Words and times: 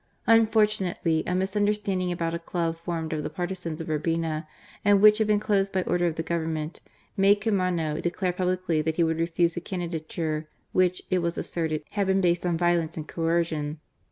Z56 0.01 0.25
GARCIA 0.25 0.35
MORENO. 0.35 0.45
UnfortQnatelyy 1.03 1.23
a 1.31 1.35
misunderstanding 1.35 2.11
about 2.11 2.33
a 2.33 2.39
club 2.39 2.75
formed 2.77 3.13
of 3.13 3.21
the 3.21 3.29
partisans 3.29 3.81
of 3.81 3.87
Urbina, 3.87 4.47
and 4.83 4.97
Mdbtich 4.99 5.23
jba4 5.23 5.27
been 5.27 5.39
closed 5.39 5.71
by 5.71 5.83
order 5.83 6.07
of 6.07 6.15
the 6.15 6.23
Government, 6.23 6.81
noade 7.19 7.39
Caamano 7.39 8.01
declare 8.01 8.33
publicly 8.33 8.81
that 8.81 8.95
he 8.95 9.03
would 9.03 9.19
refuse 9.19 9.53
^a 9.53 9.63
candidature 9.63 10.47
which, 10.71 11.03
it 11.11 11.19
was 11.19 11.37
asserted, 11.37 11.83
had 11.91 12.07
been 12.07 12.19
bi^ed 12.19 12.49
on 12.49 12.57
violence 12.57 12.97
and 12.97 13.07
coercion. 13.07 13.79